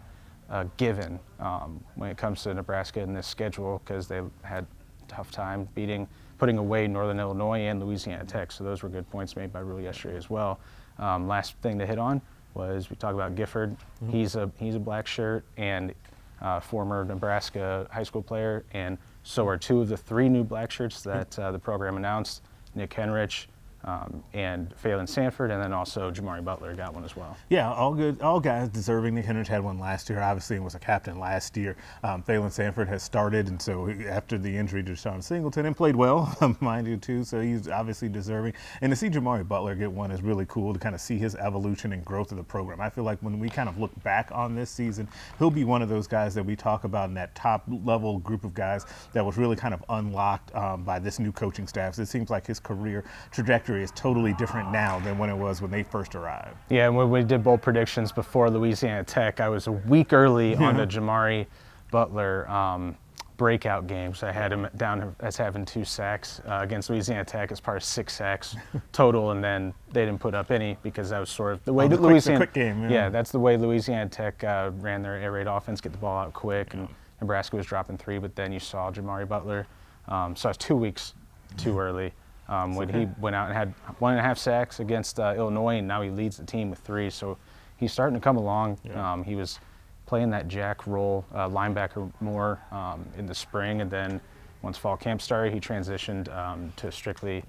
a 0.50 0.64
given 0.76 1.19
um, 1.38 1.81
when 1.95 2.11
it 2.11 2.16
comes 2.19 2.42
to 2.42 2.52
Nebraska 2.52 3.00
and 3.00 3.16
this 3.16 3.26
schedule 3.28 3.81
because 3.85 4.09
they 4.09 4.21
had 4.42 4.66
tough 5.09 5.31
time 5.31 5.69
beating 5.75 6.07
putting 6.39 6.59
away 6.59 6.87
Northern 6.87 7.19
Illinois 7.19 7.61
and 7.61 7.83
Louisiana 7.83 8.25
Tech. 8.25 8.53
So 8.53 8.63
those 8.63 8.83
were 8.83 8.89
good 8.89 9.09
points 9.11 9.37
made 9.37 9.53
by 9.53 9.61
Rhule 9.61 9.81
yesterday 9.81 10.17
as 10.17 10.29
well. 10.29 10.61
Um, 10.99 11.27
last 11.27 11.57
thing 11.63 11.79
to 11.79 11.87
hit 11.87 11.99
on 11.99 12.21
was 12.55 12.91
we 12.91 12.97
talk 12.97 13.15
about 13.15 13.35
Gifford. 13.35 13.71
Mm-hmm. 13.73 14.11
He's 14.11 14.37
a 14.37 14.51
he's 14.59 14.75
a 14.75 14.81
black 14.81 15.07
shirt 15.07 15.45
and 15.57 15.95
uh, 16.41 16.61
former 16.61 17.05
Nebraska 17.05 17.87
high 17.91 18.03
school 18.03 18.23
player, 18.23 18.65
and 18.73 18.99
so 19.23 19.47
are 19.47 19.57
two 19.57 19.81
of 19.81 19.89
the 19.89 19.97
three 19.97 20.29
new 20.29 20.45
black 20.45 20.71
shirts 20.71 21.03
that 21.03 21.39
uh, 21.39 21.53
the 21.53 21.59
program 21.59 21.97
announced. 21.97 22.43
Nick 22.75 22.91
Henrich 22.91 23.47
um, 23.87 24.23
and 24.35 24.75
Phalen 24.83 25.09
Sanford, 25.09 25.50
and 25.52 25.62
then 25.62 25.73
also 25.73 26.11
Jimari 26.11 26.45
Butler 26.45 26.75
got 26.75 26.93
one 26.93 27.05
as 27.05 27.14
well. 27.14 27.37
Yeah, 27.49 27.73
all 27.73 27.95
good. 27.95 28.21
All 28.21 28.40
guys 28.40 28.69
deserving. 28.69 29.14
Nick 29.14 29.25
Henrich 29.25 29.47
had 29.47 29.62
one 29.62 29.78
last 29.78 30.11
year, 30.11 30.21
obviously, 30.21 30.57
and 30.57 30.64
was 30.64 30.75
a 30.75 30.81
captain 30.81 31.21
last 31.21 31.57
year. 31.57 31.76
Um, 32.02 32.23
Phalen 32.23 32.50
Sanford 32.50 32.88
has 32.88 33.05
started, 33.05 33.49
and 33.49 33.62
so 33.62 33.88
after 34.09 34.38
the 34.38 34.55
injury 34.55 34.83
to 34.83 34.97
Sean 34.97 35.23
Singleton, 35.23 35.66
and 35.66 35.76
played 35.76 35.95
well, 35.95 36.37
mind 36.61 36.88
you, 36.88 36.97
too. 36.97 37.23
So 37.23 37.40
he's 37.40 37.69
obviously 37.69 38.09
deserving. 38.09 38.55
And 38.81 38.90
to 38.90 38.97
see 38.97 39.09
Jimari 39.09 39.47
Butler 39.47 39.76
get 39.76 39.90
one 39.90 40.11
is 40.11 40.21
really 40.21 40.47
cool 40.49 40.73
to 40.73 40.81
kind 40.81 40.95
of 40.95 41.00
see 41.00 41.16
his 41.16 41.37
evolution 41.37 41.93
and 41.93 42.05
growth 42.05 42.33
of 42.33 42.38
the 42.38 42.45
program. 42.45 42.81
I 42.81 42.90
feel 42.90 43.05
like 43.05 43.21
when 43.21 43.38
we 43.38 43.49
kind 43.49 43.69
of 43.69 43.78
look 43.78 43.93
back 44.02 44.31
on 44.33 44.57
this 44.57 44.71
season, 44.71 45.09
he'll 45.38 45.50
be 45.50 45.64
one 45.64 45.81
of 45.81 45.88
those 45.88 46.09
guys 46.09 46.35
that 46.35 46.45
we 46.45 46.57
talk 46.57 46.83
about 46.85 47.09
in 47.09 47.14
that 47.14 47.35
top 47.37 47.62
level 47.85 48.19
group 48.19 48.45
of 48.45 48.52
guys 48.52 48.85
that 49.12 49.25
was 49.25 49.37
really 49.37 49.57
kind 49.57 49.75
of 49.75 49.85
unlocked 49.90 50.52
um, 50.57 50.83
by 50.83 50.99
this 50.99 51.21
new 51.21 51.31
coaching 51.31 51.69
staff. 51.69 51.95
So 51.95 52.02
it 52.02 52.09
seems 52.09 52.31
like 52.31 52.47
his 52.47 52.59
career 52.59 53.05
trajectory 53.31 53.75
is 53.83 53.90
totally 53.92 54.33
different 54.35 54.71
now 54.73 54.99
than 55.00 55.18
when 55.18 55.30
it 55.30 55.37
was 55.37 55.61
when 55.62 55.71
they 55.71 55.83
first 55.83 56.14
arrived. 56.14 56.56
Yeah, 56.71 56.87
and 56.87 56.97
when 56.97 57.11
we 57.11 57.23
did 57.23 57.42
bold 57.45 57.62
predictions 57.62 58.12
before 58.12 58.50
Louisiana 58.50 59.04
Tech, 59.04 59.40
I 59.40 59.49
was 59.49 59.66
a 59.66 59.73
week 59.73 60.12
early 60.12 60.54
on 60.56 60.76
the 60.76 60.87
Jimari 60.87 61.47
Butler 61.90 62.49
um, 62.50 62.97
breakout 63.37 63.87
games. 63.87 64.23
I 64.23 64.33
had 64.33 64.52
him 64.52 64.66
down 64.76 65.14
as 65.21 65.37
having 65.37 65.64
two 65.64 65.85
sacks 65.85 66.40
uh, 66.49 66.61
against 66.62 66.88
Louisiana 66.90 67.25
Tech 67.25 67.52
as 67.52 67.61
part 67.61 67.76
of 67.76 67.85
six 67.85 68.14
sacks 68.14 68.56
total, 68.92 69.30
and 69.33 69.42
then 69.45 69.75
they 69.92 70.04
didn't 70.04 70.21
put 70.21 70.35
up 70.35 70.50
any 70.50 70.76
because 70.83 71.11
that 71.11 71.21
was 71.21 71.30
sort 71.30 71.52
of 71.52 71.64
the 71.64 71.73
way 71.73 71.85
Oh, 71.85 71.88
the 71.88 71.97
that 71.97 72.00
quick- 72.00 72.06
the 72.06 72.12
Louisiana. 72.12 72.38
quick 72.38 72.52
game, 72.54 72.90
yeah. 72.90 73.09
that's 73.09 73.30
the 73.30 73.38
way 73.38 73.56
Louisiana 73.56 74.09
Tech 74.09 74.42
uh, 74.45 74.71
ran 74.78 75.02
their 75.02 75.16
air 75.16 75.33
raid 75.33 75.47
offense, 75.47 75.80
get 75.80 75.92
the 75.92 75.99
ball 75.99 76.18
out 76.18 76.33
quick, 76.33 76.75
and 76.75 76.88
Nebraska 77.21 77.56
was 77.56 77.66
dropping 77.66 77.99
three. 77.99 78.18
But 78.18 78.35
then 78.37 78.52
you 78.52 78.61
saw 78.61 78.90
Jimari 78.90 79.28
Butler, 79.28 79.66
um, 80.09 80.35
so 80.35 80.49
was 80.49 80.56
two 80.56 80.76
weeks 80.76 81.14
too 81.56 81.78
early. 81.78 82.12
Um, 82.49 82.76
when 82.76 82.88
he 82.88 83.09
went 83.19 83.35
out 83.35 83.49
and 83.49 83.57
had 83.57 83.75
one 83.99 84.12
and 84.12 84.21
a 84.21 84.23
half 84.23 84.38
sacks 84.38 84.79
against 84.79 85.19
uh, 85.19 85.35
Illinois, 85.37 85.79
and 85.79 85.88
now 85.88 86.00
he 86.03 86.11
leads 86.11 86.37
the 86.37 86.45
team 86.45 86.71
with 86.71 86.79
three. 86.79 87.11
So 87.11 87.37
he's 87.76 87.93
starting 87.93 88.15
to 88.15 88.21
come 88.23 88.37
along. 88.37 88.79
Yeah. 88.85 89.12
Um, 89.12 89.25
he 89.25 89.35
was 89.35 89.59
playing 90.07 90.31
that 90.31 90.47
jack 90.47 90.87
role, 90.87 91.25
uh, 91.35 91.49
linebacker 91.49 92.11
more 92.21 92.61
um, 92.71 93.05
in 93.19 93.26
the 93.26 93.35
spring, 93.35 93.81
and 93.81 93.91
then 93.91 94.21
once 94.62 94.79
fall 94.79 94.97
camp 94.97 95.21
started, 95.21 95.53
he 95.53 95.61
transitioned 95.61 96.35
um, 96.37 96.73
to 96.76 96.91
strictly 96.93 97.43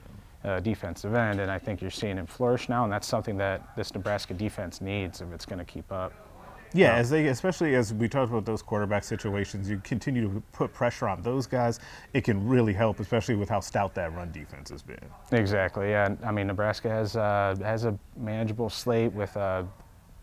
uh, 0.44 0.60
defensive 0.60 1.14
end, 1.14 1.40
and 1.40 1.52
I 1.52 1.60
think 1.60 1.82
you're 1.82 1.92
seeing 1.92 2.18
him 2.18 2.26
flourish 2.26 2.70
now, 2.70 2.84
and 2.84 2.92
that's 2.92 3.08
something 3.08 3.38
that 3.38 3.76
this 3.76 3.94
Nebraska 3.94 4.34
defense 4.34 4.82
needs 4.82 5.22
if 5.22 5.32
it's 5.32 5.46
going 5.46 5.60
to 5.60 5.66
keep 5.66 5.92
up. 5.92 6.14
Yeah, 6.78 6.94
as 6.96 7.10
they, 7.10 7.28
especially 7.28 7.76
as 7.76 7.94
we 7.94 8.08
talked 8.08 8.32
about 8.32 8.46
those 8.46 8.62
quarterback 8.62 9.04
situations, 9.04 9.70
you 9.70 9.80
continue 9.84 10.32
to 10.32 10.44
put 10.52 10.74
pressure 10.74 11.08
on 11.08 11.24
those 11.24 11.48
guys. 11.48 11.80
It 12.14 12.24
can 12.24 12.48
really 12.48 12.74
help, 12.74 13.00
especially 13.00 13.36
with 13.36 13.50
how 13.50 13.62
stout 13.62 13.96
that 13.96 14.14
run 14.14 14.32
defense 14.32 14.70
has 14.70 14.84
been. 14.84 15.00
Exactly. 15.32 15.90
Yeah. 15.90 16.16
I 16.24 16.32
mean, 16.32 16.48
Nebraska 16.48 16.90
has 16.90 17.16
uh, 17.16 17.56
has 17.62 17.86
a 17.86 17.98
manageable 18.16 18.70
slate 18.70 19.12
with 19.14 19.36
uh, 19.36 19.64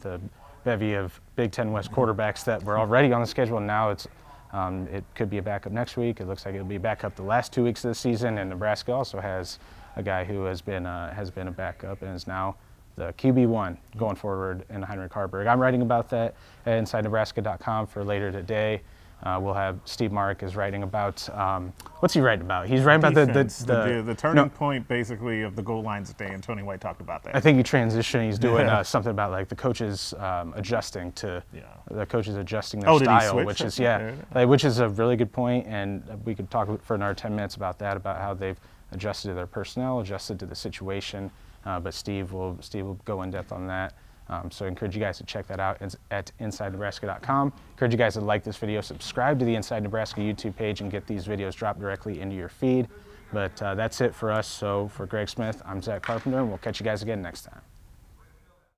the 0.00 0.20
bevy 0.64 0.94
of 0.94 1.20
Big 1.34 1.50
Ten 1.50 1.72
West 1.72 1.90
quarterbacks 1.90 2.44
that 2.44 2.62
were 2.62 2.78
already 2.78 3.12
on 3.12 3.20
the 3.20 3.26
schedule. 3.26 3.58
And 3.58 3.66
now 3.66 3.90
it's 3.90 4.06
um, 4.52 4.86
it 4.92 5.02
could 5.16 5.28
be 5.28 5.38
a 5.38 5.42
backup 5.42 5.72
next 5.72 5.96
week. 5.96 6.20
It 6.20 6.28
looks 6.28 6.46
like 6.46 6.54
it'll 6.54 6.66
be 6.66 6.76
a 6.76 6.80
backup 6.80 7.16
the 7.16 7.22
last 7.22 7.52
two 7.52 7.64
weeks 7.64 7.84
of 7.84 7.90
the 7.90 7.96
season. 7.96 8.38
And 8.38 8.50
Nebraska 8.50 8.92
also 8.92 9.18
has 9.18 9.58
a 9.96 10.02
guy 10.02 10.24
who 10.24 10.44
has 10.44 10.60
been 10.60 10.86
uh, 10.86 11.12
has 11.12 11.30
been 11.30 11.48
a 11.48 11.52
backup 11.52 12.02
and 12.02 12.14
is 12.14 12.28
now 12.28 12.54
the 12.96 13.12
QB 13.14 13.46
one 13.48 13.78
going 13.96 14.16
forward 14.16 14.64
in 14.70 14.82
Heinrich 14.82 15.12
Haarberg. 15.12 15.46
I'm 15.46 15.60
writing 15.60 15.82
about 15.82 16.08
that 16.10 16.34
at 16.66 16.82
InsideNebraska.com 16.84 17.86
for 17.86 18.04
later 18.04 18.30
today. 18.30 18.82
Uh, 19.22 19.38
we'll 19.40 19.54
have 19.54 19.78
Steve 19.86 20.12
Marik 20.12 20.42
is 20.42 20.54
writing 20.54 20.82
about 20.82 21.26
um, 21.30 21.72
what's 22.00 22.12
he 22.12 22.20
writing 22.20 22.44
about? 22.44 22.66
He's 22.68 22.82
writing 22.82 22.98
about 23.00 23.14
the 23.14 23.24
the, 23.24 23.44
the, 23.64 23.94
the, 23.96 24.02
the 24.02 24.14
turning 24.14 24.44
no, 24.44 24.48
point, 24.50 24.86
basically, 24.86 25.42
of 25.42 25.56
the 25.56 25.62
goal 25.62 25.82
lines 25.82 26.10
today, 26.12 26.34
and 26.34 26.42
Tony 26.42 26.62
White 26.62 26.82
talked 26.82 27.00
about 27.00 27.22
that. 27.22 27.34
I 27.34 27.40
think 27.40 27.56
he 27.56 27.62
transitioned. 27.62 28.26
He's 28.26 28.38
doing 28.38 28.66
Yeah. 28.66 28.80
uh, 28.80 28.82
something 28.82 29.10
about 29.10 29.30
like 29.30 29.48
the 29.48 29.56
coaches 29.56 30.12
um, 30.18 30.52
adjusting 30.56 31.10
to 31.12 31.42
Yeah. 31.54 31.62
the 31.90 32.04
coaches 32.04 32.36
adjusting 32.36 32.80
their 32.80 32.90
Oh, 32.90 32.98
style, 32.98 33.42
which 33.42 33.62
is 33.62 33.78
Yeah, 33.78 34.12
like, 34.34 34.46
which 34.46 34.64
is 34.64 34.80
a 34.80 34.90
really 34.90 35.16
good 35.16 35.32
point, 35.32 35.66
and 35.68 36.02
we 36.26 36.34
could 36.34 36.50
talk 36.50 36.68
for 36.82 36.94
another 36.94 37.14
10 37.14 37.34
minutes 37.34 37.54
about 37.54 37.78
that, 37.78 37.96
about 37.96 38.20
how 38.20 38.34
they've 38.34 38.60
adjusted 38.92 39.28
to 39.28 39.34
their 39.34 39.46
personnel, 39.46 40.00
adjusted 40.00 40.38
to 40.40 40.44
the 40.46 40.54
situation. 40.54 41.30
Uh, 41.64 41.80
but 41.80 41.94
Steve 41.94 42.32
will 42.32 42.56
Steve 42.60 42.86
will 42.86 43.00
go 43.04 43.22
in 43.22 43.30
depth 43.30 43.52
on 43.52 43.66
that. 43.66 43.94
Um, 44.28 44.50
so 44.50 44.64
I 44.64 44.68
encourage 44.68 44.94
you 44.94 45.00
guys 45.00 45.18
to 45.18 45.24
check 45.24 45.46
that 45.48 45.60
out 45.60 45.76
It's 45.82 45.96
at 46.10 46.32
InsideNebraska.com. 46.40 47.52
Encourage 47.72 47.92
you 47.92 47.98
guys 47.98 48.14
to 48.14 48.20
like 48.20 48.42
this 48.42 48.56
video, 48.56 48.80
subscribe 48.80 49.38
to 49.38 49.44
the 49.44 49.54
Inside 49.54 49.82
Nebraska 49.82 50.20
YouTube 50.20 50.56
page, 50.56 50.80
and 50.80 50.90
get 50.90 51.06
these 51.06 51.26
videos 51.26 51.54
dropped 51.54 51.80
directly 51.80 52.20
into 52.20 52.34
your 52.34 52.48
feed. 52.48 52.88
But 53.32 53.60
uh, 53.62 53.74
that's 53.74 54.00
it 54.00 54.14
for 54.14 54.30
us. 54.30 54.46
So 54.46 54.88
for 54.88 55.06
Greg 55.06 55.28
Smith, 55.28 55.60
I'm 55.66 55.82
Zack 55.82 56.02
Carpenter, 56.02 56.38
and 56.38 56.48
we'll 56.48 56.58
catch 56.58 56.80
you 56.80 56.84
guys 56.84 57.02
again 57.02 57.20
next 57.20 57.42
time. 57.42 57.73